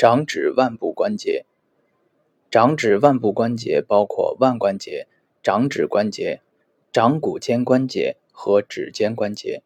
[0.00, 1.44] 掌指腕部关节，
[2.50, 5.06] 掌指腕部关节包括腕关节、
[5.42, 6.40] 掌指关节、
[6.90, 9.62] 掌骨间关节和指尖关节。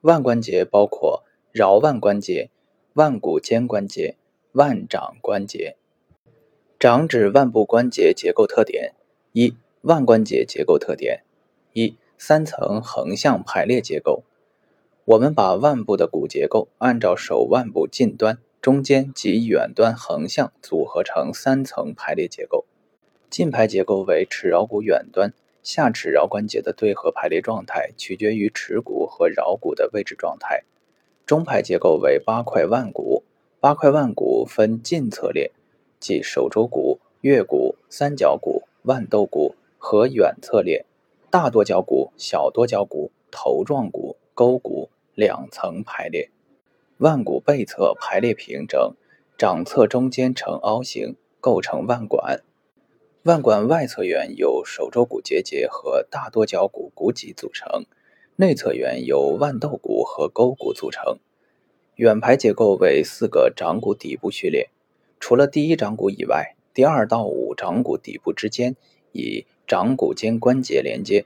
[0.00, 1.22] 腕关节包括
[1.52, 2.50] 桡腕关节、
[2.94, 4.16] 腕骨间关节、
[4.54, 5.76] 腕掌关节。
[6.80, 8.96] 掌指腕部关节结构特点：
[9.30, 11.22] 一、腕关节结构特点：
[11.74, 14.24] 一、三层横向排列结构。
[15.04, 18.40] 我们把腕部的骨结构按照手腕部近端。
[18.60, 22.66] 中间及远端横向组合成三层排列结构，
[23.30, 25.32] 近排结构为尺桡骨远端
[25.62, 30.64] 下齿桡关节的对合排列状态，取决于尺骨和桡骨的位置状态。
[31.24, 33.24] 中排结构为八块腕骨，
[33.60, 35.52] 八块腕骨分近侧列，
[35.98, 40.84] 即手肘骨、月骨、三角骨、腕窦骨和远侧列，
[41.30, 46.28] 大多角骨、小多角骨、头状骨、沟骨两层排列。
[47.00, 48.94] 腕骨背侧排列平整，
[49.38, 52.42] 掌侧中间呈凹形，构成腕管。
[53.22, 57.86] 腕管外侧缘由手肘骨结节和大多角骨骨脊组成，
[58.36, 61.18] 内侧缘由腕窦骨和沟骨组成。
[61.94, 64.68] 远排结构为四个掌骨底部序列，
[65.18, 68.76] 除了第一掌骨以外，第二到五掌骨底部之间
[69.12, 71.24] 以掌骨间关节连接，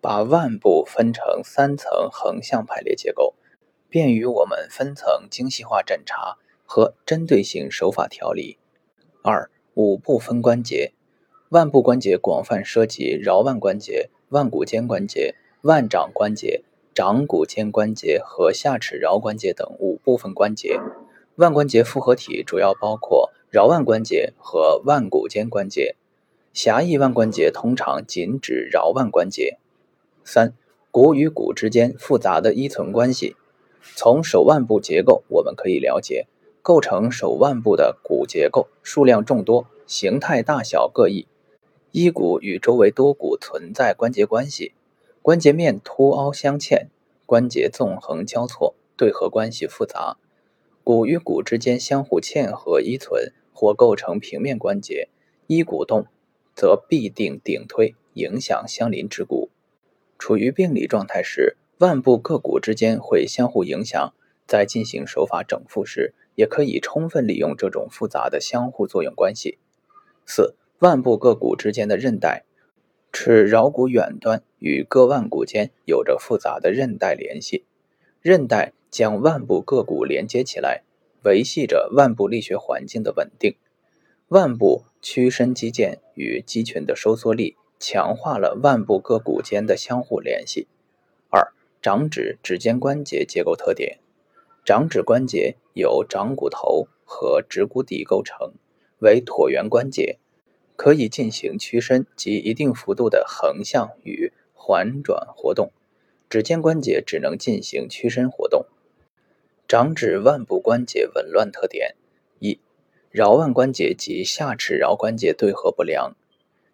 [0.00, 3.34] 把腕部分成三层横向排列结构。
[3.92, 8.56] 便于我们分层精细化诊查和针对性手法调理。
[9.22, 10.94] 二、五部分关节，
[11.50, 20.80] 腕部关节广泛涉及桡腕关节、腕骨间关节、腕掌关节、掌骨间关节和下齿桡关节等五部分关节。
[21.36, 25.96] 腕关节复合体主要包括桡腕关节和腕骨间关节，
[26.54, 29.58] 狭义腕关节通常仅指桡腕关节。
[30.24, 30.54] 三、
[30.90, 33.36] 骨与骨之间复杂的依存关系。
[33.96, 36.26] 从手腕部结构，我们可以了解，
[36.62, 41.26] 构成手腕部的骨结构数量众多，形态大小各异。
[41.90, 44.72] 一骨与周围多骨存在关节关系，
[45.20, 46.86] 关节面凸凹相嵌，
[47.26, 50.16] 关节纵横交错，对合关系复杂。
[50.84, 55.08] 骨与骨之间相互嵌合依存，或构成平面关节。
[55.46, 56.06] 一骨动，
[56.54, 59.50] 则必定顶推，影响相邻之骨。
[60.18, 61.56] 处于病理状态时。
[61.82, 64.14] 腕部各骨之间会相互影响，
[64.46, 69.58] 在进行手法整复时，也可以充分利用这种复杂的相互作用关系。
[70.24, 72.44] 四、腕部各骨之间的韧带，
[73.12, 77.64] 尺桡骨远端与各腕骨间有着复杂的韧带联系，
[78.20, 80.84] 韧带将腕部各骨连接起来，
[81.24, 83.56] 维系着腕部力学环境的稳定。
[84.28, 90.68] 腕部屈伸肌腱与肌群的收缩力，强化了腕部各骨间的相互联系。
[91.28, 91.52] 二。
[91.82, 93.98] 掌指指尖关节结构特点：
[94.64, 98.52] 掌指关节由掌骨头和指骨底构成，
[99.00, 100.20] 为椭圆关节，
[100.76, 105.72] 可以进行屈伸及一定幅度的横向与环转活动。
[106.30, 108.66] 指尖关节只能进行屈伸活动。
[109.66, 111.96] 掌指腕部关节紊乱特点：
[112.38, 112.60] 一、
[113.10, 116.14] 桡腕关节及下齿桡关节对合不良。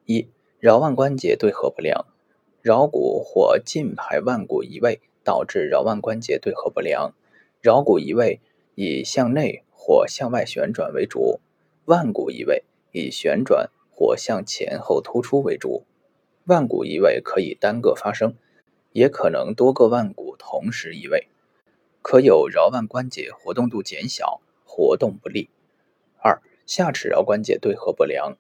[0.05, 0.29] 一、
[0.61, 2.05] 桡腕关节对合不良。
[2.63, 7.15] 桡骨或近排腕骨移位，导致桡腕关节对合不良。
[7.63, 8.41] 桡骨移位
[8.75, 11.41] 以向内或向外旋转为主，
[11.87, 15.85] 腕骨移位以旋转或向前后突出为主。
[16.47, 18.35] 腕骨移位可以单个发生，
[18.93, 21.29] 也可能多个腕骨同时移位，
[22.03, 25.51] 可有桡腕关节活动度减小，活动不利。
[26.21, 28.37] 二、下齿桡关节对合不良，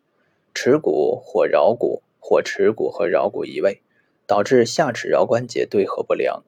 [0.54, 3.80] 耻骨或桡骨或耻骨和桡骨移位。
[4.28, 6.44] 导致下齿桡关节对合不良，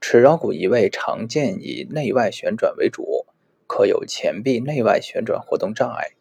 [0.00, 3.26] 齿桡骨移位常见以内外旋转为主，
[3.66, 6.12] 可有前臂内外旋转活动障碍。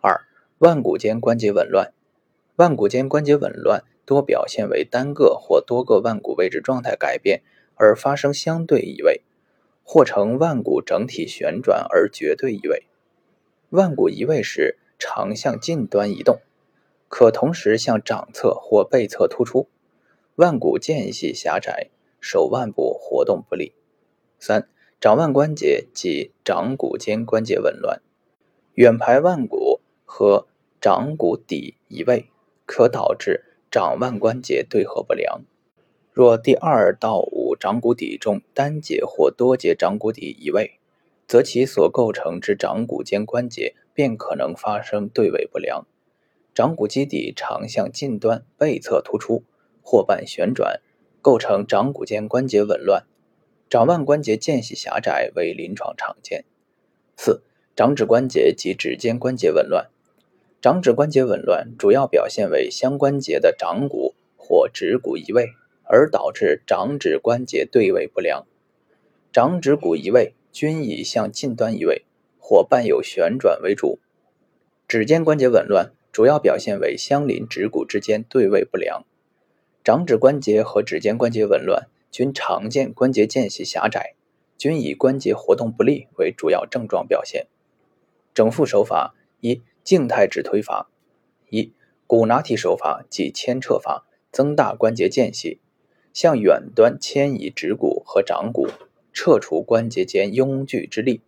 [0.00, 0.20] 二、
[0.58, 1.92] 腕骨间关节紊乱，
[2.54, 7.42] 腕骨间关节紊乱多表现为单个或多个腕骨位置状态改变
[7.74, 9.22] 而发生相对移位，
[9.82, 12.84] 或呈腕骨整体旋转而绝对移位。
[13.70, 16.40] 腕骨移位时常向近端移动，
[17.08, 19.68] 可同时向掌侧或背侧突出。
[20.38, 21.90] 腕骨间隙狭窄，
[22.20, 23.72] 手腕部活动不利。
[24.38, 24.68] 三、
[25.00, 28.00] 掌腕关节及掌骨间关节紊乱，
[28.74, 30.46] 远排腕骨和
[30.80, 32.30] 掌骨底移位，
[32.64, 35.42] 可导致掌腕关节对合不良。
[36.12, 40.78] 若第二到五掌骨底中单节或多节掌骨底移位，
[41.26, 45.84] 则其所构成之掌骨间关节便可能发生对位不良。
[46.54, 49.42] 掌骨基底常向近端背侧突出。
[49.90, 50.82] 或半旋转，
[51.22, 53.06] 构成掌骨间关节紊乱，
[53.70, 56.44] 掌腕关节间隙狭窄为临床常见。
[57.16, 57.40] 四、
[57.74, 59.88] 掌指关节及指尖关节紊乱。
[60.60, 65.52] 掌指关节紊乱主要表现为相关节的掌骨或指骨移位，
[65.84, 68.46] 而导致掌指关节对位不良。
[69.32, 72.04] 掌指骨移位均以向近端移位
[72.38, 74.00] 或伴有旋转为主。
[74.86, 79.06] 指尖关节紊乱主要表现为相邻指骨之间对位不良。
[79.88, 84.16] 掌指关节和指尖关节紊乱均常见关节间隙狭窄，
[84.58, 87.46] 均以关节活动不利为主要症状表现。
[88.34, 89.62] 整复手法一。
[89.82, 90.90] 静态指推法：
[91.48, 91.72] 一、
[92.06, 95.58] 骨拿提手法即牵扯法，增大关节间隙，
[96.12, 98.68] 向远端牵移指骨和掌骨，
[99.14, 101.22] 撤除关节间拥聚之力。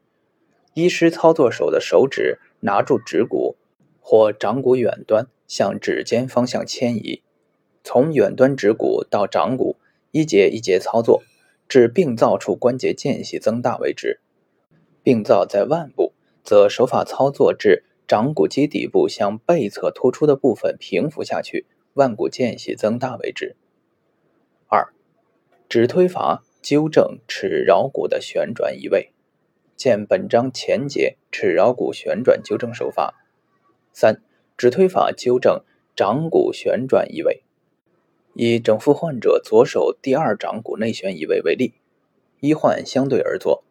[0.74, 3.56] 医师操作手的手指拿住指骨
[4.02, 7.22] 或掌骨远端，向指尖方向牵移，
[7.82, 9.76] 从远端指骨到掌骨，
[10.10, 11.22] 一节一节操作，
[11.68, 14.20] 至病灶处关节间隙增大为止。
[15.02, 16.12] 病灶在腕部，
[16.44, 17.84] 则手法操作至。
[18.08, 23.54] 掌骨基底部向背侧突出的部分平伏下去，腕骨间隙增大为止。
[24.66, 24.92] 二、
[25.68, 29.12] 指推法纠正尺桡骨的旋转移位，
[29.76, 33.14] 见本章前节尺桡骨旋转纠正手法。
[33.92, 34.20] 三、
[34.56, 35.62] 指推法纠正
[35.94, 37.39] 掌骨旋转移位，
[38.34, 41.74] 以整复患者左手第二掌骨内旋移位为例，
[42.40, 43.64] 医患相对而坐，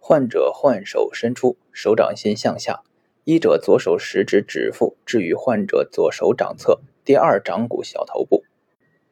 [0.00, 2.82] 患者换手伸出，手掌心向下。
[3.24, 8.44] 医者左手食指指腹置于患者左手掌侧第二掌骨小头部，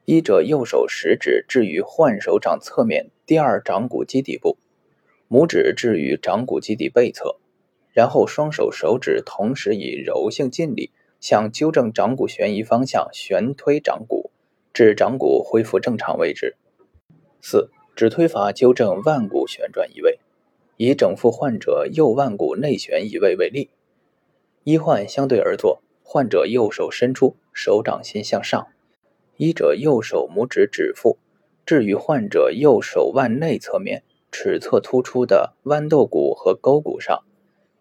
[0.05, 4.59] 医者右手食指置于患手掌侧面第二掌骨基底部，
[5.31, 7.37] 拇指置于掌骨基底背侧，
[7.95, 14.22] 然后双手手指同时以柔性劲力向纠正掌骨旋移方向旋推掌骨，
[14.73, 16.57] 至掌骨恢复正常位置。
[17.41, 20.19] 四指推法纠正腕骨旋转移位，
[20.77, 23.71] 以整复患者右腕骨内旋移位为例。
[24.65, 28.69] 医患相对而坐，患者右手伸出，手掌心向上。
[29.37, 31.19] 医者右手拇指指腹
[31.67, 37.25] 置于患者右手腕内侧面尺侧突出的豌豆骨和沟骨上。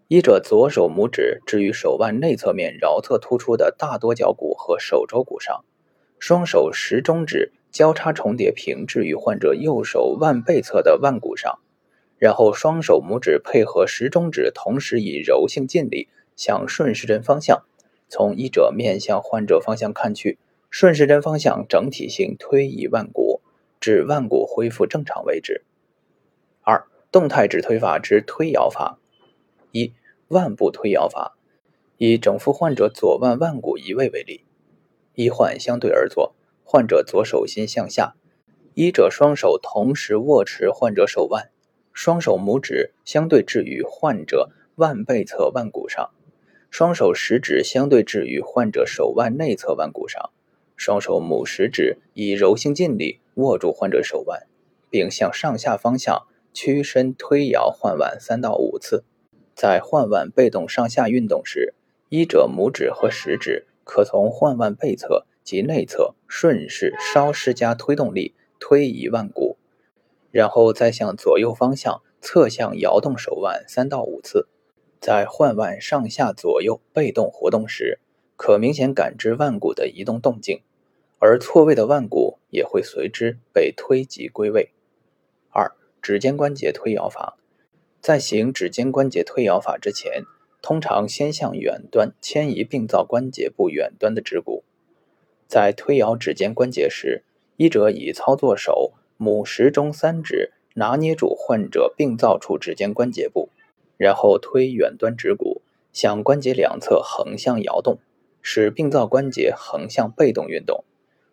[0.07, 5.63] 医者左手拇指置于手腕内侧面桡侧突出的大多角骨和手肘骨上，
[6.21, 11.57] 双手食中指交叉重叠平置于患者右手腕背侧的腕骨上，
[12.19, 16.09] 然后双手拇指配合食中指，同时以柔性劲力。
[16.35, 17.63] 向顺时针方向，
[18.07, 20.37] 从医者面向患者方向看去，
[20.69, 23.41] 顺时针方向整体性推移腕骨，
[23.79, 25.63] 至腕骨恢复正常为止。
[26.61, 28.99] 二、动态指推法之推摇法：
[29.71, 29.93] 一、
[30.27, 31.35] 腕部推摇法，
[31.97, 34.45] 以整复患者左腕腕骨移位为例，
[35.15, 38.15] 医患相对而坐，患者左手心向下，
[38.73, 41.49] 医者双手同时握持患者手腕，
[41.93, 46.11] 双手拇指相对置于患者腕背侧腕骨上。
[46.69, 50.29] 双手食指相对置于患者手腕内侧腕骨上，
[50.77, 54.47] 双手拇食指以柔性劲力握住患者手腕，
[54.89, 59.03] 并向上下方向屈伸推摇患腕三到五次。
[59.53, 61.73] 在患腕被动上下运动时，
[62.07, 69.57] 医者拇指和食指可从患腕背侧及内侧顺势稍施加推动力推移腕骨，
[70.31, 74.47] 然后再向左右方向侧向摇动手腕三到五次。
[74.99, 77.99] 在患腕上下左右被动活动时，
[78.35, 80.61] 可明显感知腕骨的移动动静，
[81.17, 84.71] 而错位的腕骨也会随之被推及归位。
[85.49, 85.71] 二、
[86.03, 87.37] 指尖关节推摇法，
[87.99, 90.23] 在行指尖关节推摇法之前，
[90.61, 94.63] 通常先向远端迁移病灶关节部远端的指骨。
[95.47, 97.23] 在推摇指尖关节时，
[97.57, 103.49] 医者以操作手拇食中三指拿捏住患者病灶处指尖关节部。
[103.97, 105.61] 然后推远端指骨，
[105.93, 107.99] 向关节两侧横向摇动，
[108.41, 110.83] 使病灶关节横向被动运动。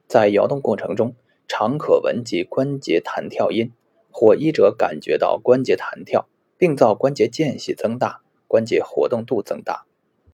[0.06, 1.14] 在摇动过程中，
[1.46, 3.72] 常可闻及关节弹跳音，
[4.10, 9.87] 或医者感觉到关节弹跳，病灶关节间隙增大，关节活动度增大。